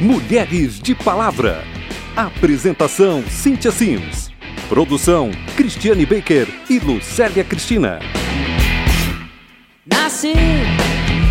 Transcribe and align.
Mulheres 0.00 0.78
de 0.78 0.94
Palavra. 0.94 1.64
Apresentação: 2.14 3.24
Cíntia 3.30 3.70
Sims. 3.72 4.30
Produção: 4.68 5.30
Cristiane 5.56 6.04
Baker 6.04 6.46
e 6.68 6.78
Lucélia 6.78 7.42
Cristina. 7.42 8.00
Nasci, 9.86 10.34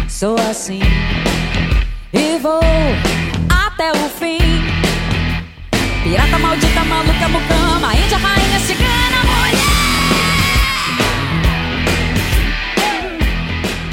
sou 0.09 0.35
assim 0.49 0.79
e 2.11 2.39
vou 2.39 2.59
até 3.49 3.91
o 3.91 4.09
fim. 4.09 4.39
Pirata 6.03 6.39
maldita, 6.39 6.83
maluca, 6.85 7.27
mucama, 7.27 7.93
índia, 7.93 8.17
rainha, 8.17 8.59
cigana, 8.61 9.23
mulher. 9.25 9.65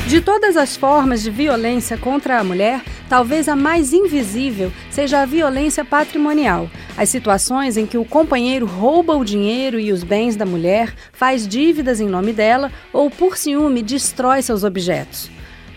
De 0.09 0.21
todas 0.23 0.57
as 0.57 0.77
formas 0.77 1.23
de 1.23 1.31
violência 1.31 1.99
contra 1.99 2.39
a 2.39 2.45
mulher, 2.45 2.81
talvez 3.13 3.47
a 3.47 3.55
mais 3.55 3.93
invisível 3.93 4.73
seja 4.91 5.21
a 5.21 5.27
violência 5.27 5.85
patrimonial. 5.85 6.71
As 6.97 7.11
situações 7.11 7.77
em 7.77 7.85
que 7.85 7.99
o 7.99 8.07
companheiro 8.07 8.65
rouba 8.65 9.15
o 9.15 9.23
dinheiro 9.23 9.79
e 9.79 9.93
os 9.93 10.03
bens 10.03 10.35
da 10.35 10.47
mulher, 10.47 10.95
faz 11.13 11.47
dívidas 11.47 12.01
em 12.01 12.09
nome 12.09 12.33
dela 12.33 12.73
ou, 12.91 13.11
por 13.11 13.37
ciúme, 13.37 13.83
destrói 13.83 14.41
seus 14.41 14.65
objetos. 14.65 15.31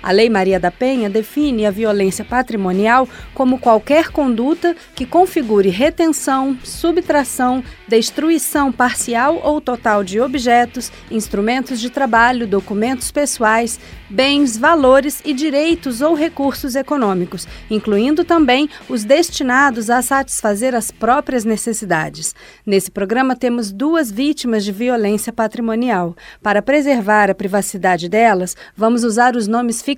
A 0.05 0.11
Lei 0.11 0.29
Maria 0.29 0.59
da 0.59 0.69
Penha 0.69 1.09
define 1.09 1.65
a 1.65 1.71
violência 1.71 2.23
patrimonial 2.23 3.09
como 3.33 3.57
qualquer 3.57 4.09
conduta 4.09 4.75
que 4.93 5.03
configure 5.03 5.69
retenção, 5.69 6.55
subtração, 6.63 7.63
destruição 7.87 8.71
parcial 8.71 9.41
ou 9.43 9.59
total 9.59 10.03
de 10.03 10.21
objetos, 10.21 10.91
instrumentos 11.09 11.81
de 11.81 11.89
trabalho, 11.89 12.45
documentos 12.45 13.09
pessoais, 13.09 13.79
bens, 14.07 14.55
valores 14.55 15.23
e 15.25 15.33
direitos 15.33 16.01
ou 16.01 16.13
recursos 16.13 16.75
econômicos, 16.75 17.47
incluindo 17.67 18.23
também 18.23 18.69
os 18.87 19.03
destinados 19.03 19.89
a 19.89 20.03
satisfazer 20.03 20.75
as 20.75 20.91
próprias 20.91 21.43
necessidades. 21.43 22.35
Nesse 22.63 22.91
programa 22.91 23.35
temos 23.35 23.71
duas 23.71 24.11
vítimas 24.11 24.63
de 24.63 24.71
violência 24.71 25.33
patrimonial. 25.33 26.15
Para 26.43 26.61
preservar 26.61 27.31
a 27.31 27.35
privacidade 27.35 28.07
delas, 28.07 28.55
vamos 28.77 29.03
usar 29.03 29.35
os 29.35 29.47
nomes 29.47 29.81
fictícios 29.81 29.94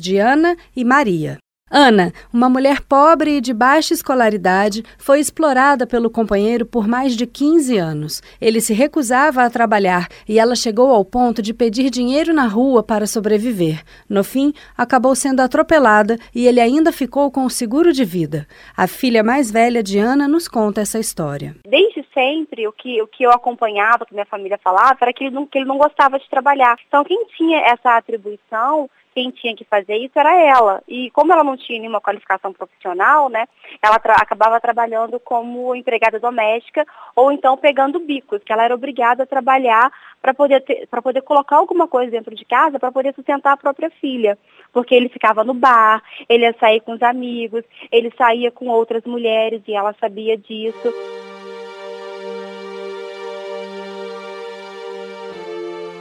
de 0.00 0.18
Ana 0.18 0.56
e 0.76 0.84
Maria. 0.84 1.38
Ana, 1.74 2.12
uma 2.30 2.50
mulher 2.50 2.82
pobre 2.82 3.38
e 3.38 3.40
de 3.40 3.54
baixa 3.54 3.94
escolaridade, 3.94 4.82
foi 4.98 5.20
explorada 5.20 5.86
pelo 5.86 6.10
companheiro 6.10 6.66
por 6.66 6.86
mais 6.86 7.16
de 7.16 7.26
15 7.26 7.78
anos. 7.78 8.22
Ele 8.38 8.60
se 8.60 8.74
recusava 8.74 9.42
a 9.42 9.48
trabalhar 9.48 10.06
e 10.28 10.38
ela 10.38 10.54
chegou 10.54 10.90
ao 10.90 11.02
ponto 11.02 11.40
de 11.40 11.54
pedir 11.54 11.88
dinheiro 11.88 12.34
na 12.34 12.46
rua 12.46 12.82
para 12.82 13.06
sobreviver. 13.06 13.82
No 14.06 14.22
fim, 14.22 14.52
acabou 14.76 15.14
sendo 15.14 15.40
atropelada 15.40 16.18
e 16.34 16.46
ele 16.46 16.60
ainda 16.60 16.92
ficou 16.92 17.30
com 17.30 17.46
o 17.46 17.50
seguro 17.50 17.90
de 17.90 18.04
vida. 18.04 18.46
A 18.76 18.86
filha 18.86 19.22
mais 19.22 19.50
velha 19.50 19.82
de 19.82 19.98
Ana 19.98 20.28
nos 20.28 20.46
conta 20.46 20.82
essa 20.82 20.98
história. 20.98 21.56
Desde 21.66 22.04
sempre, 22.12 22.68
o 22.68 22.72
que, 22.72 23.00
o 23.00 23.06
que 23.06 23.24
eu 23.24 23.30
acompanhava, 23.30 24.04
o 24.04 24.06
que 24.06 24.12
minha 24.12 24.26
família 24.26 24.60
falava, 24.62 24.98
era 25.00 25.12
que 25.14 25.24
ele, 25.24 25.34
não, 25.34 25.46
que 25.46 25.56
ele 25.56 25.64
não 25.64 25.78
gostava 25.78 26.18
de 26.18 26.28
trabalhar. 26.28 26.76
Então, 26.86 27.02
quem 27.02 27.24
tinha 27.34 27.60
essa 27.60 27.96
atribuição 27.96 28.90
quem 29.14 29.30
tinha 29.30 29.54
que 29.54 29.64
fazer 29.64 29.96
isso 29.96 30.18
era 30.18 30.34
ela. 30.34 30.82
E 30.88 31.10
como 31.10 31.32
ela 31.32 31.44
não 31.44 31.56
tinha 31.56 31.78
nenhuma 31.78 32.00
qualificação 32.00 32.52
profissional, 32.52 33.28
né, 33.28 33.46
ela 33.82 33.98
tra 33.98 34.14
acabava 34.14 34.60
trabalhando 34.60 35.20
como 35.20 35.74
empregada 35.74 36.18
doméstica 36.18 36.86
ou 37.14 37.30
então 37.30 37.56
pegando 37.56 38.00
bicos, 38.00 38.42
que 38.44 38.52
ela 38.52 38.64
era 38.64 38.74
obrigada 38.74 39.22
a 39.22 39.26
trabalhar 39.26 39.92
para 40.20 40.32
poder 40.32 40.62
para 40.90 41.02
poder 41.02 41.22
colocar 41.22 41.56
alguma 41.56 41.86
coisa 41.86 42.10
dentro 42.10 42.34
de 42.34 42.44
casa 42.44 42.78
para 42.78 42.92
poder 42.92 43.14
sustentar 43.14 43.52
a 43.52 43.56
própria 43.56 43.90
filha, 43.90 44.38
porque 44.72 44.94
ele 44.94 45.08
ficava 45.08 45.44
no 45.44 45.54
bar, 45.54 46.02
ele 46.28 46.44
ia 46.44 46.54
sair 46.58 46.80
com 46.80 46.92
os 46.92 47.02
amigos, 47.02 47.64
ele 47.90 48.12
saía 48.16 48.50
com 48.50 48.68
outras 48.68 49.04
mulheres 49.04 49.62
e 49.66 49.74
ela 49.74 49.94
sabia 50.00 50.36
disso. 50.36 50.92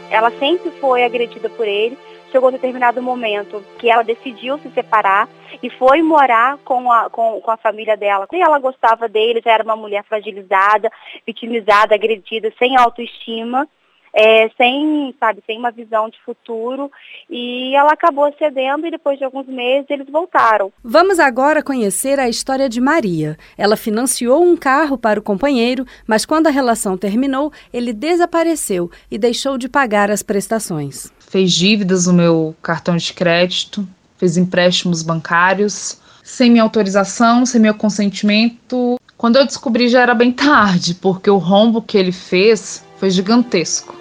Ela 0.09 0.29
sempre 0.31 0.69
foi 0.71 1.05
agredida 1.05 1.49
por 1.49 1.65
ele 1.65 1.97
chegou 2.31 2.49
um 2.49 2.53
determinado 2.53 3.01
momento 3.01 3.63
que 3.77 3.89
ela 3.89 4.03
decidiu 4.03 4.57
se 4.59 4.69
separar 4.71 5.27
e 5.61 5.69
foi 5.69 6.01
morar 6.01 6.57
com 6.65 6.91
a, 6.91 7.09
com, 7.09 7.41
com 7.41 7.51
a 7.51 7.57
família 7.57 7.97
dela. 7.97 8.27
E 8.31 8.41
ela 8.41 8.59
gostava 8.59 9.07
dele, 9.07 9.41
já 9.43 9.51
era 9.51 9.63
uma 9.63 9.75
mulher 9.75 10.03
fragilizada, 10.03 10.91
vitimizada, 11.25 11.95
agredida, 11.95 12.51
sem 12.57 12.77
autoestima 12.77 13.67
é, 14.13 14.49
sem, 14.57 15.15
sabe, 15.19 15.41
sem 15.45 15.57
uma 15.57 15.71
visão 15.71 16.09
de 16.09 16.19
futuro 16.21 16.91
e 17.29 17.73
ela 17.75 17.93
acabou 17.93 18.31
cedendo 18.37 18.85
e 18.85 18.91
depois 18.91 19.17
de 19.17 19.23
alguns 19.23 19.47
meses 19.47 19.89
eles 19.89 20.07
voltaram. 20.09 20.71
Vamos 20.83 21.19
agora 21.19 21.63
conhecer 21.63 22.19
a 22.19 22.27
história 22.27 22.67
de 22.67 22.81
Maria. 22.81 23.37
Ela 23.57 23.77
financiou 23.77 24.43
um 24.43 24.57
carro 24.57 24.97
para 24.97 25.19
o 25.19 25.23
companheiro, 25.23 25.85
mas 26.05 26.25
quando 26.25 26.47
a 26.47 26.51
relação 26.51 26.97
terminou, 26.97 27.51
ele 27.71 27.93
desapareceu 27.93 28.89
e 29.09 29.17
deixou 29.17 29.57
de 29.57 29.69
pagar 29.69 30.11
as 30.11 30.21
prestações. 30.21 31.11
Fez 31.31 31.53
dívidas 31.53 32.07
no 32.07 32.13
meu 32.13 32.53
cartão 32.61 32.97
de 32.97 33.13
crédito, 33.13 33.87
fez 34.17 34.35
empréstimos 34.35 35.01
bancários, 35.01 35.97
sem 36.21 36.51
minha 36.51 36.61
autorização, 36.61 37.45
sem 37.45 37.61
meu 37.61 37.73
consentimento. 37.73 38.99
Quando 39.17 39.37
eu 39.37 39.45
descobri 39.45 39.87
já 39.87 40.01
era 40.01 40.13
bem 40.13 40.33
tarde, 40.35 40.93
porque 40.93 41.29
o 41.29 41.37
rombo 41.37 41.81
que 41.81 41.97
ele 41.97 42.11
fez 42.11 42.83
foi 42.97 43.09
gigantesco. 43.09 43.95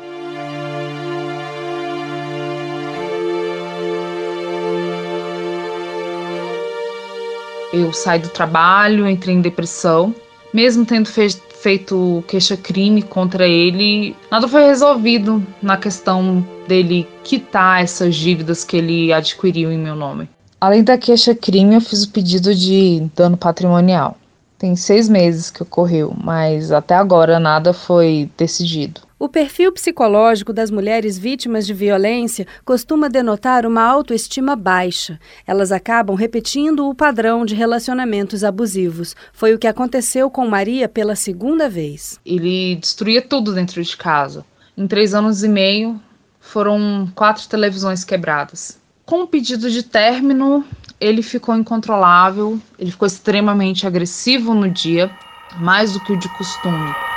Eu 7.73 7.93
saí 7.93 8.19
do 8.19 8.29
trabalho, 8.31 9.09
entrei 9.09 9.37
em 9.37 9.41
depressão. 9.41 10.13
Mesmo 10.53 10.85
tendo 10.85 11.09
fe 11.09 11.29
feito 11.63 12.25
queixa-crime 12.27 13.03
contra 13.03 13.47
ele, 13.47 14.17
nada 14.31 14.49
foi 14.49 14.65
resolvido 14.65 15.45
na 15.63 15.77
questão 15.77 16.47
dele 16.67 17.07
quitar 17.23 17.83
essas 17.83 18.15
dívidas 18.17 18.65
que 18.65 18.77
ele 18.77 19.13
adquiriu 19.13 19.71
em 19.71 19.79
meu 19.79 19.95
nome. 19.95 20.29
Além 20.61 20.83
da 20.83 20.97
queixa-crime, 20.99 21.75
eu 21.75 21.81
fiz 21.81 22.05
o 22.05 22.11
pedido 22.11 22.55
de 22.55 23.09
dano 23.15 23.37
patrimonial. 23.37 24.17
Tem 24.59 24.77
seis 24.77 25.09
meses 25.09 25.51
que 25.51 25.63
ocorreu, 25.63 26.15
mas 26.23 26.71
até 26.71 26.95
agora 26.95 27.39
nada 27.39 27.73
foi 27.73 28.31
decidido. 28.37 29.01
O 29.23 29.29
perfil 29.29 29.71
psicológico 29.71 30.51
das 30.51 30.71
mulheres 30.71 31.19
vítimas 31.19 31.67
de 31.67 31.75
violência 31.75 32.47
costuma 32.65 33.07
denotar 33.07 33.67
uma 33.67 33.83
autoestima 33.83 34.57
baixa. 34.57 35.21
Elas 35.47 35.71
acabam 35.71 36.17
repetindo 36.17 36.89
o 36.89 36.95
padrão 36.95 37.45
de 37.45 37.55
relacionamentos 37.55 38.43
abusivos. 38.43 39.15
Foi 39.31 39.53
o 39.53 39.59
que 39.59 39.67
aconteceu 39.67 40.31
com 40.31 40.49
Maria 40.49 40.89
pela 40.89 41.15
segunda 41.15 41.69
vez. 41.69 42.19
Ele 42.25 42.77
destruía 42.77 43.21
tudo 43.21 43.53
dentro 43.53 43.83
de 43.83 43.95
casa. 43.95 44.43
Em 44.75 44.87
três 44.87 45.13
anos 45.13 45.45
e 45.45 45.49
meio, 45.49 46.01
foram 46.41 47.07
quatro 47.15 47.47
televisões 47.47 48.03
quebradas. 48.03 48.81
Com 49.05 49.25
o 49.25 49.27
pedido 49.27 49.71
de 49.71 49.83
término, 49.83 50.65
ele 50.99 51.21
ficou 51.21 51.55
incontrolável, 51.55 52.59
ele 52.79 52.91
ficou 52.91 53.07
extremamente 53.07 53.87
agressivo 53.87 54.55
no 54.55 54.71
dia, 54.71 55.11
mais 55.59 55.93
do 55.93 56.01
que 56.01 56.11
o 56.11 56.19
de 56.19 56.29
costume. 56.39 57.10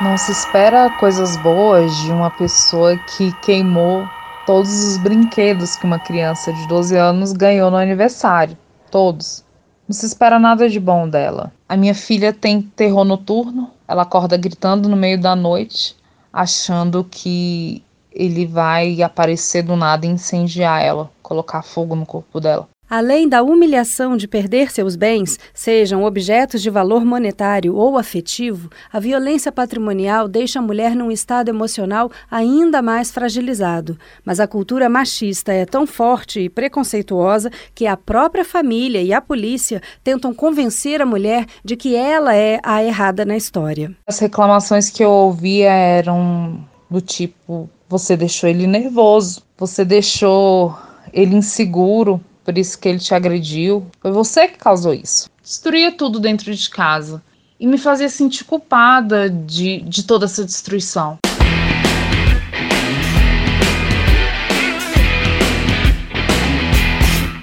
Não 0.00 0.16
se 0.16 0.32
espera 0.32 0.88
coisas 0.88 1.36
boas 1.36 1.94
de 1.94 2.10
uma 2.10 2.30
pessoa 2.30 2.96
que 2.96 3.32
queimou 3.32 4.06
todos 4.46 4.82
os 4.82 4.96
brinquedos 4.96 5.76
que 5.76 5.84
uma 5.84 5.98
criança 5.98 6.50
de 6.54 6.66
12 6.66 6.96
anos 6.96 7.32
ganhou 7.34 7.70
no 7.70 7.76
aniversário. 7.76 8.56
Todos. 8.90 9.44
Não 9.86 9.92
se 9.92 10.06
espera 10.06 10.38
nada 10.38 10.70
de 10.70 10.80
bom 10.80 11.06
dela. 11.06 11.52
A 11.68 11.76
minha 11.76 11.94
filha 11.94 12.32
tem 12.32 12.62
terror 12.62 13.04
noturno, 13.04 13.70
ela 13.86 14.02
acorda 14.02 14.38
gritando 14.38 14.88
no 14.88 14.96
meio 14.96 15.20
da 15.20 15.36
noite, 15.36 15.94
achando 16.32 17.04
que 17.04 17.84
ele 18.10 18.46
vai 18.46 19.02
aparecer 19.02 19.62
do 19.62 19.76
nada 19.76 20.06
e 20.06 20.08
incendiar 20.08 20.82
ela, 20.82 21.10
colocar 21.22 21.60
fogo 21.60 21.94
no 21.94 22.06
corpo 22.06 22.40
dela. 22.40 22.66
Além 22.90 23.28
da 23.28 23.40
humilhação 23.40 24.16
de 24.16 24.26
perder 24.26 24.72
seus 24.72 24.96
bens, 24.96 25.38
sejam 25.54 26.02
objetos 26.02 26.60
de 26.60 26.68
valor 26.68 27.04
monetário 27.04 27.76
ou 27.76 27.96
afetivo, 27.96 28.68
a 28.92 28.98
violência 28.98 29.52
patrimonial 29.52 30.26
deixa 30.26 30.58
a 30.58 30.62
mulher 30.62 30.96
num 30.96 31.08
estado 31.08 31.50
emocional 31.50 32.10
ainda 32.28 32.82
mais 32.82 33.12
fragilizado. 33.12 33.96
Mas 34.24 34.40
a 34.40 34.48
cultura 34.48 34.88
machista 34.88 35.52
é 35.52 35.64
tão 35.64 35.86
forte 35.86 36.40
e 36.40 36.48
preconceituosa 36.48 37.48
que 37.76 37.86
a 37.86 37.96
própria 37.96 38.44
família 38.44 39.00
e 39.00 39.12
a 39.12 39.20
polícia 39.20 39.80
tentam 40.02 40.34
convencer 40.34 41.00
a 41.00 41.06
mulher 41.06 41.46
de 41.64 41.76
que 41.76 41.94
ela 41.94 42.34
é 42.34 42.58
a 42.60 42.82
errada 42.82 43.24
na 43.24 43.36
história. 43.36 43.94
As 44.04 44.18
reclamações 44.18 44.90
que 44.90 45.04
eu 45.04 45.10
ouvia 45.10 45.70
eram 45.70 46.58
do 46.90 47.00
tipo: 47.00 47.70
você 47.88 48.16
deixou 48.16 48.50
ele 48.50 48.66
nervoso, 48.66 49.44
você 49.56 49.84
deixou 49.84 50.76
ele 51.12 51.36
inseguro 51.36 52.20
por 52.50 52.58
isso 52.58 52.78
que 52.78 52.88
ele 52.88 52.98
te 52.98 53.14
agrediu. 53.14 53.86
Foi 54.00 54.10
você 54.10 54.48
que 54.48 54.58
causou 54.58 54.92
isso. 54.92 55.30
Destruía 55.40 55.92
tudo 55.92 56.18
dentro 56.18 56.52
de 56.52 56.68
casa 56.68 57.22
e 57.60 57.66
me 57.66 57.78
fazia 57.78 58.08
sentir 58.08 58.44
culpada 58.44 59.30
de, 59.30 59.80
de 59.82 60.02
toda 60.02 60.24
essa 60.24 60.44
destruição. 60.44 61.18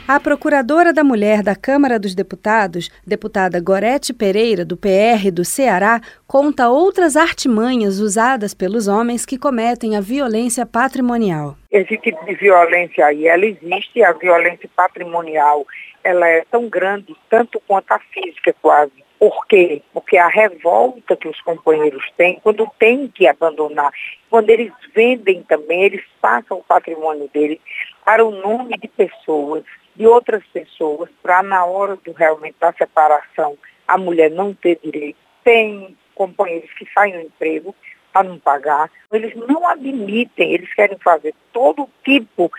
A 0.07 0.21
procuradora 0.21 0.93
da 0.93 1.03
mulher 1.03 1.43
da 1.43 1.53
Câmara 1.53 1.99
dos 1.99 2.15
Deputados, 2.15 2.89
deputada 3.05 3.59
Gorete 3.59 4.13
Pereira, 4.13 4.63
do 4.63 4.77
PR 4.77 5.29
do 5.33 5.43
Ceará, 5.43 5.99
conta 6.25 6.69
outras 6.69 7.17
artimanhas 7.17 7.99
usadas 7.99 8.53
pelos 8.53 8.87
homens 8.87 9.25
que 9.25 9.37
cometem 9.37 9.97
a 9.97 9.99
violência 9.99 10.65
patrimonial. 10.65 11.57
Esse 11.69 11.97
tipo 11.97 12.23
de 12.23 12.35
violência 12.35 13.05
aí, 13.05 13.27
ela 13.27 13.45
existe, 13.45 14.01
a 14.01 14.13
violência 14.13 14.69
patrimonial, 14.73 15.67
ela 16.01 16.25
é 16.25 16.45
tão 16.49 16.69
grande, 16.69 17.13
tanto 17.29 17.61
quanto 17.67 17.91
a 17.91 17.99
física 17.99 18.55
quase. 18.61 18.93
Por 19.19 19.45
quê? 19.45 19.81
Porque 19.93 20.15
a 20.15 20.29
revolta 20.29 21.17
que 21.17 21.27
os 21.27 21.41
companheiros 21.41 22.05
têm, 22.15 22.39
quando 22.41 22.65
têm 22.79 23.09
que 23.09 23.27
abandonar, 23.27 23.91
quando 24.29 24.51
eles 24.51 24.71
vendem 24.95 25.43
também, 25.43 25.83
eles 25.83 26.03
passam 26.21 26.59
o 26.59 26.63
patrimônio 26.63 27.29
deles 27.33 27.59
para 28.05 28.23
o 28.23 28.31
nome 28.31 28.77
de 28.77 28.87
pessoas 28.87 29.65
de 29.97 30.05
outras 30.05 30.43
pessoas 30.53 31.09
para 31.21 31.41
na 31.41 31.65
hora 31.65 31.97
do 31.97 32.11
realmente 32.11 32.55
da 32.59 32.71
separação 32.73 33.57
a 33.87 33.97
mulher 33.97 34.29
não 34.29 34.53
ter 34.53 34.79
direito. 34.83 35.17
Tem 35.43 35.97
companheiros 36.13 36.71
que 36.73 36.87
saem 36.93 37.13
do 37.13 37.21
emprego 37.21 37.75
para 38.13 38.27
não 38.27 38.37
pagar. 38.37 38.91
Eles 39.11 39.35
não 39.35 39.67
admitem, 39.67 40.53
eles 40.53 40.73
querem 40.73 40.97
fazer 40.97 41.33
todo 41.51 41.89
tipo 42.03 42.51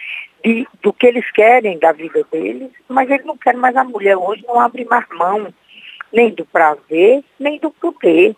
de, 0.43 0.67
do 0.83 0.93
que 0.93 1.07
eles 1.07 1.31
querem 1.33 1.79
da 1.79 1.93
vida 1.93 2.25
deles, 2.31 2.71
mas 2.89 3.11
eles 3.11 3.25
não 3.25 3.37
querem 3.37 3.61
mais 3.61 3.77
a 3.77 3.85
mulher 3.85 4.17
hoje, 4.17 4.45
não 4.47 4.59
abre 4.61 4.85
mais 4.85 5.07
mão 5.11 5.53
nem 6.13 6.31
do 6.31 6.45
prazer, 6.47 7.23
nem 7.39 7.59
do 7.59 7.71
poder. 7.71 8.35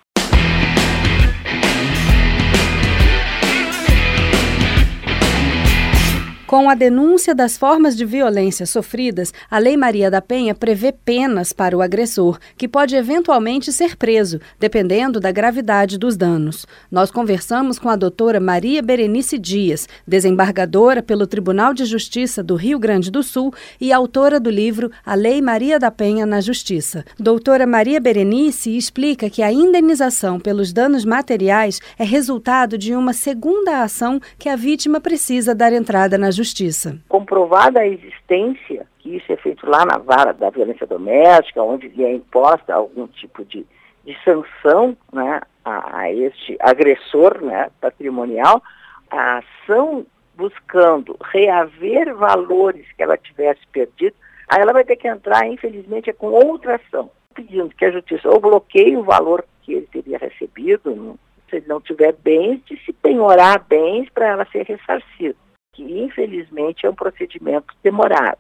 Com 6.51 6.69
a 6.69 6.75
denúncia 6.75 7.33
das 7.33 7.57
formas 7.57 7.97
de 7.97 8.05
violência 8.05 8.67
sofridas, 8.67 9.33
a 9.49 9.57
Lei 9.57 9.77
Maria 9.77 10.11
da 10.11 10.21
Penha 10.21 10.53
prevê 10.53 10.91
penas 10.91 11.53
para 11.53 11.77
o 11.77 11.81
agressor, 11.81 12.41
que 12.57 12.67
pode 12.67 12.97
eventualmente 12.97 13.73
ser 13.73 13.97
preso, 13.97 14.41
dependendo 14.59 15.21
da 15.21 15.31
gravidade 15.31 15.97
dos 15.97 16.17
danos. 16.17 16.67
Nós 16.91 17.09
conversamos 17.09 17.79
com 17.79 17.89
a 17.89 17.95
doutora 17.95 18.41
Maria 18.41 18.83
Berenice 18.83 19.39
Dias, 19.39 19.89
desembargadora 20.05 21.05
pelo 21.05 21.25
Tribunal 21.25 21.73
de 21.73 21.85
Justiça 21.85 22.43
do 22.43 22.57
Rio 22.57 22.81
Grande 22.81 23.13
do 23.13 23.23
Sul 23.23 23.55
e 23.81 23.93
autora 23.93 24.41
do 24.41 24.51
livro 24.51 24.91
A 25.07 25.15
Lei 25.15 25.41
Maria 25.41 25.79
da 25.79 25.93
Penha 25.93 26.27
na 26.27 26.41
Justiça. 26.41 27.05
Doutora 27.17 27.65
Maria 27.65 28.01
Berenice 28.01 28.77
explica 28.77 29.31
que 29.31 29.45
a 29.45 29.53
indenização 29.53 30.41
pelos 30.41 30.73
danos 30.73 31.05
materiais 31.05 31.81
é 31.97 32.03
resultado 32.03 32.77
de 32.77 32.93
uma 32.93 33.13
segunda 33.13 33.85
ação 33.85 34.21
que 34.37 34.49
a 34.49 34.57
vítima 34.57 35.01
precisa 35.01 35.55
dar 35.55 35.73
entrada 35.73 36.19
na 36.19 36.27
justiça 36.33 36.40
Justiça. 36.41 36.99
Comprovada 37.07 37.81
a 37.81 37.87
existência, 37.87 38.87
que 38.99 39.15
isso 39.17 39.31
é 39.31 39.37
feito 39.37 39.69
lá 39.69 39.85
na 39.85 39.99
vara 39.99 40.33
da 40.33 40.49
violência 40.49 40.87
doméstica, 40.87 41.63
onde 41.63 41.89
lhe 41.89 42.03
é 42.03 42.15
imposta 42.15 42.73
algum 42.73 43.07
tipo 43.07 43.45
de, 43.45 43.67
de 44.07 44.17
sanção 44.25 44.97
né, 45.13 45.43
a, 45.63 45.99
a 45.99 46.11
este 46.11 46.57
agressor 46.59 47.43
né, 47.45 47.69
patrimonial, 47.79 48.63
a 49.11 49.43
ação 49.43 50.07
buscando 50.35 51.15
reaver 51.31 52.15
valores 52.15 52.87
que 52.97 53.03
ela 53.03 53.19
tivesse 53.19 53.61
perdido, 53.71 54.17
aí 54.49 54.63
ela 54.63 54.73
vai 54.73 54.85
ter 54.85 54.97
que 54.97 55.09
entrar, 55.09 55.47
infelizmente, 55.47 56.09
é 56.09 56.15
com 56.15 56.29
outra 56.29 56.77
ação, 56.77 57.11
pedindo 57.35 57.69
que 57.69 57.85
a 57.85 57.91
justiça 57.91 58.31
ou 58.31 58.41
bloqueie 58.41 58.97
o 58.97 59.03
valor 59.03 59.45
que 59.61 59.75
ele 59.75 59.89
teria 59.93 60.17
recebido, 60.17 61.19
se 61.51 61.57
ele 61.57 61.67
não 61.69 61.83
tiver 61.83 62.15
bens, 62.15 62.63
de 62.65 62.83
se 62.83 62.95
penhorar 62.95 63.63
bens 63.69 64.09
para 64.09 64.29
ela 64.29 64.47
ser 64.51 64.65
ressarcida 64.65 65.37
que 65.73 65.83
infelizmente 65.83 66.87
é 66.87 66.91
um 66.91 66.95
procedimento 66.95 67.75
demorado. 67.83 68.39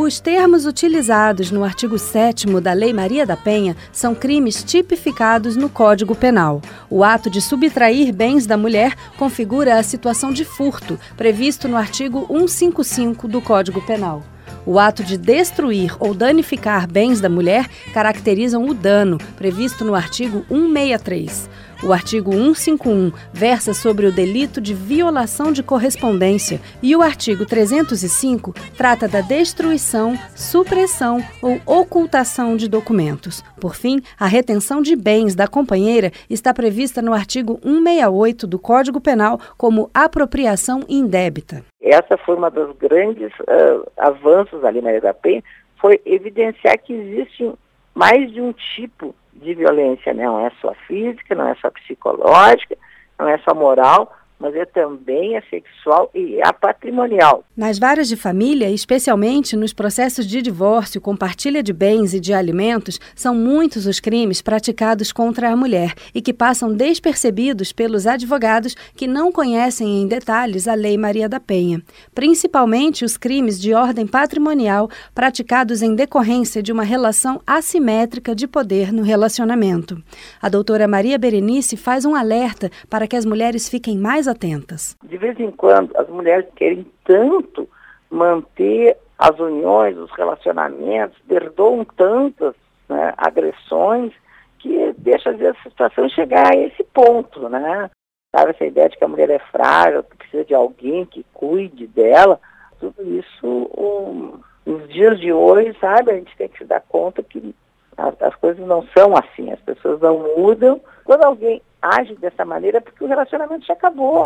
Os 0.00 0.20
termos 0.20 0.64
utilizados 0.64 1.50
no 1.50 1.64
artigo 1.64 1.98
7 1.98 2.46
da 2.60 2.72
Lei 2.72 2.92
Maria 2.92 3.26
da 3.26 3.36
Penha 3.36 3.76
são 3.90 4.14
crimes 4.14 4.62
tipificados 4.62 5.56
no 5.56 5.68
Código 5.68 6.14
Penal. 6.14 6.62
O 6.88 7.02
ato 7.02 7.28
de 7.28 7.42
subtrair 7.42 8.14
bens 8.14 8.46
da 8.46 8.56
mulher 8.56 8.94
configura 9.18 9.76
a 9.76 9.82
situação 9.82 10.32
de 10.32 10.44
furto, 10.44 11.00
previsto 11.16 11.66
no 11.66 11.76
artigo 11.76 12.24
155 12.28 13.26
do 13.26 13.42
Código 13.42 13.82
Penal. 13.82 14.22
O 14.64 14.78
ato 14.78 15.02
de 15.02 15.18
destruir 15.18 15.96
ou 15.98 16.14
danificar 16.14 16.86
bens 16.86 17.20
da 17.20 17.28
mulher 17.28 17.68
caracterizam 17.92 18.68
o 18.68 18.74
dano, 18.74 19.18
previsto 19.36 19.84
no 19.84 19.96
artigo 19.96 20.44
163. 20.48 21.50
O 21.80 21.92
artigo 21.92 22.32
151 22.32 23.12
versa 23.32 23.72
sobre 23.72 24.04
o 24.04 24.12
delito 24.12 24.60
de 24.60 24.74
violação 24.74 25.52
de 25.52 25.62
correspondência 25.62 26.60
e 26.82 26.96
o 26.96 27.00
artigo 27.00 27.46
305 27.46 28.52
trata 28.76 29.06
da 29.06 29.20
destruição, 29.20 30.14
supressão 30.34 31.20
ou 31.40 31.60
ocultação 31.80 32.56
de 32.56 32.68
documentos. 32.68 33.44
Por 33.60 33.76
fim, 33.76 34.02
a 34.18 34.26
retenção 34.26 34.82
de 34.82 34.96
bens 34.96 35.36
da 35.36 35.46
companheira 35.46 36.10
está 36.28 36.52
prevista 36.52 37.00
no 37.00 37.12
artigo 37.12 37.60
168 37.62 38.46
do 38.48 38.58
Código 38.58 39.00
Penal 39.00 39.38
como 39.56 39.88
apropriação 39.94 40.80
indébita. 40.88 41.64
Essa 41.80 42.18
foi 42.18 42.34
uma 42.34 42.50
dos 42.50 42.76
grandes 42.76 43.30
uh, 43.40 43.88
avanços 43.96 44.64
ali 44.64 44.82
na 44.82 45.14
Penha, 45.14 45.44
foi 45.80 46.00
evidenciar 46.04 46.76
que 46.80 46.92
existe 46.92 47.52
mais 47.94 48.32
de 48.32 48.40
um 48.40 48.52
tipo 48.52 49.14
de 49.38 49.54
violência, 49.54 50.12
não 50.14 50.44
é 50.44 50.50
só 50.60 50.74
física, 50.86 51.34
não 51.34 51.48
é 51.48 51.54
só 51.56 51.70
psicológica, 51.70 52.76
não 53.18 53.28
é 53.28 53.38
só 53.38 53.54
moral, 53.54 54.14
mas 54.38 54.54
é 54.54 54.64
também 54.64 55.36
a 55.36 55.42
sexual 55.42 56.10
e 56.14 56.40
a 56.42 56.52
patrimonial. 56.52 57.44
Nas 57.56 57.78
varas 57.78 58.08
de 58.08 58.16
família, 58.16 58.70
especialmente 58.70 59.56
nos 59.56 59.72
processos 59.72 60.26
de 60.26 60.40
divórcio, 60.40 61.00
compartilha 61.00 61.62
de 61.62 61.72
bens 61.72 62.14
e 62.14 62.20
de 62.20 62.32
alimentos, 62.32 63.00
são 63.14 63.34
muitos 63.34 63.86
os 63.86 63.98
crimes 63.98 64.40
praticados 64.40 65.12
contra 65.12 65.50
a 65.50 65.56
mulher 65.56 65.94
e 66.14 66.22
que 66.22 66.32
passam 66.32 66.72
despercebidos 66.72 67.72
pelos 67.72 68.06
advogados 68.06 68.76
que 68.94 69.06
não 69.06 69.32
conhecem 69.32 70.02
em 70.02 70.06
detalhes 70.06 70.68
a 70.68 70.74
Lei 70.74 70.96
Maria 70.96 71.28
da 71.28 71.40
Penha, 71.40 71.82
principalmente 72.14 73.04
os 73.04 73.16
crimes 73.16 73.60
de 73.60 73.74
ordem 73.74 74.06
patrimonial 74.06 74.88
praticados 75.14 75.82
em 75.82 75.94
decorrência 75.94 76.62
de 76.62 76.72
uma 76.72 76.84
relação 76.84 77.40
assimétrica 77.46 78.34
de 78.34 78.46
poder 78.46 78.92
no 78.92 79.02
relacionamento. 79.02 80.00
A 80.40 80.48
doutora 80.48 80.86
Maria 80.86 81.18
Berenice 81.18 81.76
faz 81.76 82.04
um 82.04 82.14
alerta 82.14 82.70
para 82.88 83.06
que 83.06 83.16
as 83.16 83.24
mulheres 83.24 83.68
fiquem 83.68 83.98
mais 83.98 84.27
atentas. 84.28 84.96
De 85.02 85.16
vez 85.16 85.38
em 85.40 85.50
quando, 85.50 85.96
as 85.96 86.08
mulheres 86.08 86.46
querem 86.54 86.86
tanto 87.04 87.68
manter 88.10 88.96
as 89.18 89.38
uniões, 89.38 89.96
os 89.96 90.10
relacionamentos, 90.12 91.18
perdoam 91.26 91.84
tantas 91.84 92.54
né, 92.88 93.12
agressões 93.16 94.12
que 94.58 94.94
deixa 94.98 95.30
a 95.30 95.62
situação 95.62 96.08
chegar 96.08 96.52
a 96.52 96.56
esse 96.56 96.84
ponto, 96.84 97.48
né? 97.48 97.90
Sabe, 98.34 98.50
essa 98.50 98.66
ideia 98.66 98.88
de 98.88 98.96
que 98.96 99.04
a 99.04 99.08
mulher 99.08 99.30
é 99.30 99.38
frágil, 99.38 100.04
que 100.04 100.16
precisa 100.16 100.44
de 100.44 100.54
alguém 100.54 101.06
que 101.06 101.24
cuide 101.32 101.86
dela, 101.86 102.38
tudo 102.78 103.02
isso, 103.02 103.46
um, 103.46 104.38
nos 104.66 104.88
dias 104.88 105.18
de 105.18 105.32
hoje, 105.32 105.76
sabe, 105.80 106.10
a 106.10 106.14
gente 106.14 106.36
tem 106.36 106.48
que 106.48 106.58
se 106.58 106.64
dar 106.64 106.82
conta 106.82 107.22
que 107.22 107.54
as, 107.96 108.20
as 108.22 108.34
coisas 108.36 108.64
não 108.66 108.86
são 108.96 109.16
assim, 109.16 109.50
as 109.50 109.60
pessoas 109.60 110.00
não 110.00 110.36
mudam. 110.36 110.80
Quando 111.08 111.24
alguém 111.24 111.62
age 111.80 112.14
dessa 112.16 112.44
maneira, 112.44 112.76
é 112.76 112.80
porque 112.82 113.02
o 113.02 113.08
relacionamento 113.08 113.64
já 113.64 113.72
acabou. 113.72 114.24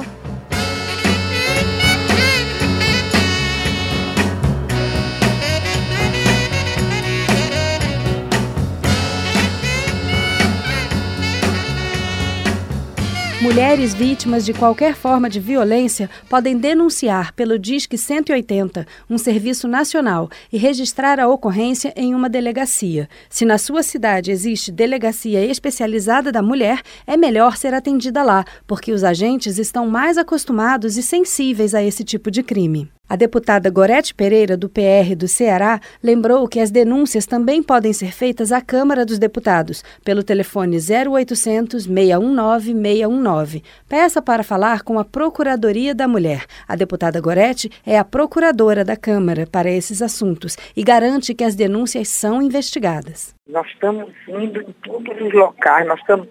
Mulheres 13.42 13.92
vítimas 13.92 14.44
de 14.44 14.54
qualquer 14.54 14.94
forma 14.94 15.28
de 15.28 15.40
violência 15.40 16.08
podem 16.30 16.56
denunciar 16.56 17.32
pelo 17.32 17.58
Disque 17.58 17.98
180, 17.98 18.86
um 19.10 19.18
serviço 19.18 19.66
nacional, 19.66 20.30
e 20.52 20.56
registrar 20.56 21.18
a 21.18 21.26
ocorrência 21.26 21.92
em 21.96 22.14
uma 22.14 22.28
delegacia. 22.28 23.08
Se 23.28 23.44
na 23.44 23.58
sua 23.58 23.82
cidade 23.82 24.30
existe 24.30 24.70
delegacia 24.70 25.44
especializada 25.44 26.30
da 26.30 26.40
mulher, 26.40 26.82
é 27.04 27.16
melhor 27.16 27.56
ser 27.56 27.74
atendida 27.74 28.22
lá, 28.22 28.44
porque 28.64 28.92
os 28.92 29.02
agentes 29.02 29.58
estão 29.58 29.88
mais 29.88 30.16
acostumados 30.16 30.96
e 30.96 31.02
sensíveis 31.02 31.74
a 31.74 31.82
esse 31.82 32.04
tipo 32.04 32.30
de 32.30 32.44
crime. 32.44 32.92
A 33.12 33.16
deputada 33.16 33.68
Gorete 33.68 34.14
Pereira, 34.14 34.56
do 34.56 34.70
PR 34.70 35.14
do 35.14 35.28
Ceará, 35.28 35.78
lembrou 36.02 36.48
que 36.48 36.58
as 36.58 36.70
denúncias 36.70 37.26
também 37.26 37.62
podem 37.62 37.92
ser 37.92 38.10
feitas 38.10 38.50
à 38.50 38.58
Câmara 38.58 39.04
dos 39.04 39.18
Deputados, 39.18 39.84
pelo 40.02 40.22
telefone 40.22 40.78
0800 40.78 41.84
619 41.84 42.72
619. 42.72 43.62
Peça 43.86 44.22
para 44.22 44.42
falar 44.42 44.80
com 44.80 44.98
a 44.98 45.04
Procuradoria 45.04 45.94
da 45.94 46.08
Mulher. 46.08 46.46
A 46.66 46.74
deputada 46.74 47.20
Gorete 47.20 47.70
é 47.84 47.98
a 47.98 48.04
procuradora 48.04 48.82
da 48.82 48.96
Câmara 48.96 49.46
para 49.46 49.70
esses 49.70 50.00
assuntos 50.00 50.56
e 50.74 50.82
garante 50.82 51.34
que 51.34 51.44
as 51.44 51.54
denúncias 51.54 52.08
são 52.08 52.40
investigadas. 52.40 53.34
Nós 53.52 53.66
estamos 53.66 54.10
indo 54.26 54.62
em 54.62 54.72
todos 54.82 55.20
os 55.20 55.32
locais, 55.34 55.86
nós 55.86 56.00
estamos 56.00 56.26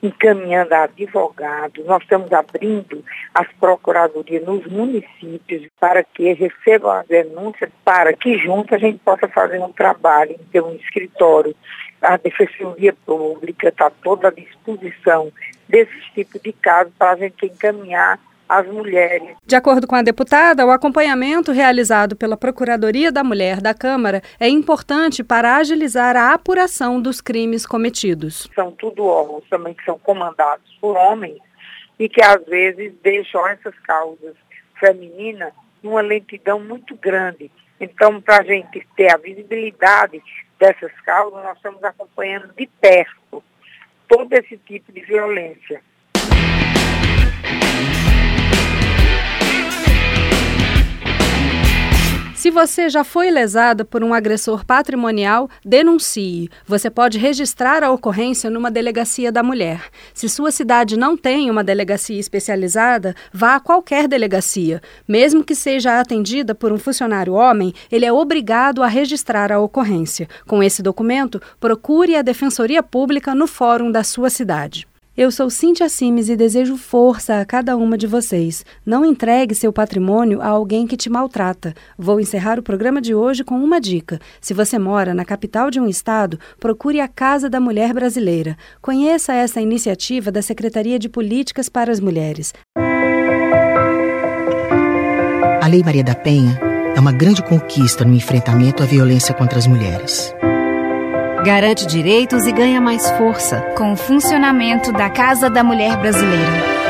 encaminhando 0.00 0.72
advogados, 0.72 1.84
nós 1.84 2.00
estamos 2.00 2.32
abrindo 2.32 3.04
as 3.34 3.48
procuradorias 3.54 4.44
nos 4.44 4.64
municípios 4.66 5.66
para 5.80 6.04
que 6.04 6.32
recebam 6.32 6.92
as 6.92 7.08
denúncias, 7.08 7.68
para 7.84 8.12
que 8.12 8.38
juntos 8.38 8.72
a 8.74 8.78
gente 8.78 9.00
possa 9.00 9.26
fazer 9.26 9.58
um 9.58 9.72
trabalho, 9.72 10.38
ter 10.52 10.62
um 10.62 10.76
escritório. 10.76 11.56
A 12.00 12.16
Defensoria 12.16 12.94
Pública 13.04 13.68
está 13.68 13.90
toda 13.90 14.28
à 14.28 14.30
disposição 14.30 15.32
desses 15.68 16.04
tipos 16.14 16.40
de 16.40 16.52
casos 16.52 16.92
para 16.96 17.10
a 17.10 17.16
gente 17.16 17.46
encaminhar 17.46 18.16
as 18.50 18.66
mulheres. 18.66 19.36
De 19.46 19.54
acordo 19.54 19.86
com 19.86 19.94
a 19.94 20.02
deputada, 20.02 20.66
o 20.66 20.72
acompanhamento 20.72 21.52
realizado 21.52 22.16
pela 22.16 22.36
Procuradoria 22.36 23.12
da 23.12 23.22
Mulher 23.22 23.60
da 23.60 23.72
Câmara 23.72 24.20
é 24.40 24.48
importante 24.48 25.22
para 25.22 25.54
agilizar 25.54 26.16
a 26.16 26.34
apuração 26.34 27.00
dos 27.00 27.20
crimes 27.20 27.64
cometidos. 27.64 28.50
São 28.52 28.72
tudo 28.72 29.04
órgãos 29.04 29.44
também 29.48 29.72
que 29.72 29.84
são 29.84 29.96
comandados 30.00 30.66
por 30.80 30.96
homens 30.96 31.38
e 31.96 32.08
que 32.08 32.20
às 32.24 32.44
vezes 32.44 32.92
deixam 33.04 33.46
essas 33.46 33.78
causas 33.86 34.34
femininas 34.80 35.52
numa 35.80 36.00
lentidão 36.00 36.58
muito 36.58 36.96
grande. 36.96 37.52
Então, 37.80 38.20
para 38.20 38.40
a 38.40 38.44
gente 38.44 38.84
ter 38.96 39.14
a 39.14 39.16
visibilidade 39.16 40.20
dessas 40.58 40.92
causas, 41.02 41.44
nós 41.44 41.56
estamos 41.56 41.84
acompanhando 41.84 42.52
de 42.58 42.66
perto 42.80 43.44
todo 44.08 44.32
esse 44.32 44.56
tipo 44.58 44.90
de 44.90 45.02
violência. 45.02 45.80
Se 52.40 52.50
você 52.50 52.88
já 52.88 53.04
foi 53.04 53.30
lesada 53.30 53.84
por 53.84 54.02
um 54.02 54.14
agressor 54.14 54.64
patrimonial, 54.64 55.46
denuncie. 55.62 56.48
Você 56.66 56.88
pode 56.88 57.18
registrar 57.18 57.84
a 57.84 57.90
ocorrência 57.90 58.48
numa 58.48 58.70
delegacia 58.70 59.30
da 59.30 59.42
mulher. 59.42 59.90
Se 60.14 60.26
sua 60.26 60.50
cidade 60.50 60.96
não 60.96 61.18
tem 61.18 61.50
uma 61.50 61.62
delegacia 61.62 62.18
especializada, 62.18 63.14
vá 63.30 63.56
a 63.56 63.60
qualquer 63.60 64.08
delegacia. 64.08 64.80
Mesmo 65.06 65.44
que 65.44 65.54
seja 65.54 66.00
atendida 66.00 66.54
por 66.54 66.72
um 66.72 66.78
funcionário 66.78 67.34
homem, 67.34 67.74
ele 67.92 68.06
é 68.06 68.12
obrigado 68.12 68.82
a 68.82 68.86
registrar 68.86 69.52
a 69.52 69.60
ocorrência. 69.60 70.26
Com 70.46 70.62
esse 70.62 70.82
documento, 70.82 71.42
procure 71.60 72.16
a 72.16 72.22
Defensoria 72.22 72.82
Pública 72.82 73.34
no 73.34 73.46
fórum 73.46 73.92
da 73.92 74.02
sua 74.02 74.30
cidade. 74.30 74.88
Eu 75.16 75.32
sou 75.32 75.50
Cintia 75.50 75.88
Simes 75.88 76.28
e 76.28 76.36
desejo 76.36 76.76
força 76.76 77.40
a 77.40 77.44
cada 77.44 77.76
uma 77.76 77.98
de 77.98 78.06
vocês. 78.06 78.64
Não 78.86 79.04
entregue 79.04 79.56
seu 79.56 79.72
patrimônio 79.72 80.40
a 80.40 80.46
alguém 80.46 80.86
que 80.86 80.96
te 80.96 81.10
maltrata. 81.10 81.74
Vou 81.98 82.20
encerrar 82.20 82.60
o 82.60 82.62
programa 82.62 83.00
de 83.00 83.12
hoje 83.12 83.42
com 83.42 83.56
uma 83.56 83.80
dica. 83.80 84.20
Se 84.40 84.54
você 84.54 84.78
mora 84.78 85.12
na 85.12 85.24
capital 85.24 85.68
de 85.68 85.80
um 85.80 85.88
estado, 85.88 86.38
procure 86.60 87.00
a 87.00 87.08
Casa 87.08 87.50
da 87.50 87.58
Mulher 87.58 87.92
Brasileira. 87.92 88.56
Conheça 88.80 89.34
essa 89.34 89.60
iniciativa 89.60 90.30
da 90.30 90.42
Secretaria 90.42 90.98
de 90.98 91.08
Políticas 91.08 91.68
para 91.68 91.90
as 91.90 91.98
Mulheres. 91.98 92.54
A 95.60 95.66
Lei 95.66 95.82
Maria 95.82 96.04
da 96.04 96.14
Penha 96.14 96.56
é 96.94 97.00
uma 97.00 97.12
grande 97.12 97.42
conquista 97.42 98.04
no 98.04 98.14
enfrentamento 98.14 98.82
à 98.82 98.86
violência 98.86 99.34
contra 99.34 99.58
as 99.58 99.66
mulheres 99.66 100.32
garante 101.44 101.86
direitos 101.86 102.46
e 102.46 102.52
ganha 102.52 102.80
mais 102.80 103.10
força 103.12 103.60
com 103.76 103.92
o 103.92 103.96
funcionamento 103.96 104.92
da 104.92 105.08
Casa 105.08 105.48
da 105.48 105.64
Mulher 105.64 105.96
Brasileira. 105.96 106.80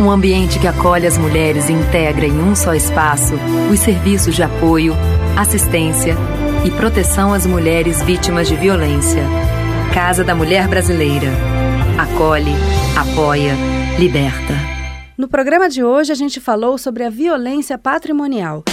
Um 0.00 0.10
ambiente 0.10 0.58
que 0.58 0.66
acolhe 0.66 1.06
as 1.06 1.18
mulheres 1.18 1.68
e 1.68 1.72
integra 1.72 2.26
em 2.26 2.38
um 2.38 2.54
só 2.54 2.74
espaço 2.74 3.34
os 3.70 3.80
serviços 3.80 4.34
de 4.34 4.42
apoio, 4.42 4.94
assistência 5.36 6.16
e 6.64 6.70
proteção 6.70 7.32
às 7.32 7.46
mulheres 7.46 8.02
vítimas 8.02 8.48
de 8.48 8.56
violência. 8.56 9.22
Casa 9.92 10.22
da 10.22 10.34
Mulher 10.34 10.68
Brasileira. 10.68 11.28
Acolhe, 11.98 12.52
apoia, 12.96 13.54
liberta. 13.98 14.54
No 15.16 15.28
programa 15.28 15.68
de 15.68 15.82
hoje 15.82 16.10
a 16.10 16.16
gente 16.16 16.40
falou 16.40 16.76
sobre 16.76 17.04
a 17.04 17.10
violência 17.10 17.78
patrimonial. 17.78 18.64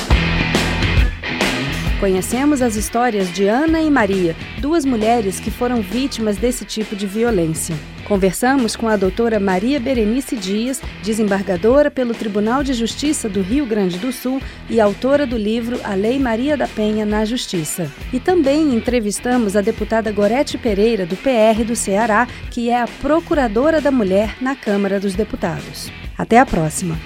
Conhecemos 2.02 2.64
as 2.64 2.76
histórias 2.76 3.32
de 3.32 3.46
Ana 3.46 3.80
e 3.80 3.92
Maria, 3.92 4.36
duas 4.58 4.84
mulheres 4.84 5.40
que 5.40 5.52
foram 5.52 5.84
vítimas 5.84 6.36
desse 6.36 6.66
tipo 6.66 6.96
de 6.96 7.06
violência. 7.06 7.76
Conversamos 8.08 8.76
com 8.76 8.88
a 8.88 8.96
doutora 8.96 9.40
Maria 9.40 9.80
Berenice 9.80 10.36
Dias, 10.36 10.82
desembargadora 11.04 11.92
pelo 11.92 12.16
Tribunal 12.16 12.64
de 12.64 12.74
Justiça 12.74 13.30
do 13.30 13.44
Rio 13.44 13.68
Grande 13.68 14.00
do 14.00 14.12
Sul 14.12 14.42
e 14.68 14.82
autora 14.82 15.28
do 15.28 15.38
livro 15.38 15.80
A 15.84 15.94
Lei 15.94 16.18
Maria 16.18 16.58
da 16.58 16.68
Penha 16.68 17.06
na 17.06 17.24
Justiça. 17.24 17.88
E 18.12 18.20
também 18.20 18.74
entrevistamos 18.74 19.56
a 19.56 19.62
deputada 19.62 20.12
Gorete 20.12 20.58
Pereira, 20.58 21.06
do 21.06 21.16
PR 21.16 21.64
do 21.64 21.76
Ceará, 21.76 22.28
que 22.50 22.72
é 22.72 22.82
a 22.82 22.88
procuradora 22.88 23.80
da 23.80 23.92
mulher 23.92 24.38
na 24.42 24.56
Câmara 24.56 25.00
dos 25.00 25.14
Deputados. 25.14 25.92
Até 26.18 26.40
a 26.40 26.48
próxima. 26.48 26.98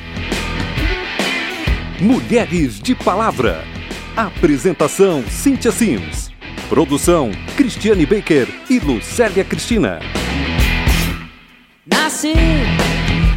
Mulheres 1.99 2.79
de 2.79 2.95
Palavra 2.95 3.75
Apresentação: 4.15 5.25
Cíntia 5.29 5.73
Sims. 5.73 6.31
Produção: 6.69 7.31
Cristiane 7.57 8.05
Baker 8.05 8.47
e 8.69 8.79
Lucélia 8.79 9.43
Cristina. 9.43 9.99
Nasci, 11.85 12.33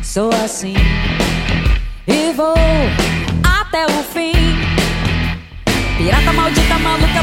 sou 0.03 0.31
assim 0.45 0.75
e 2.07 2.33
vou 2.33 2.55
até 3.43 3.87
o 3.87 4.03
fim. 4.05 4.33
Pirata 5.99 6.33
maldita 6.33 6.79
maluca 6.79 7.23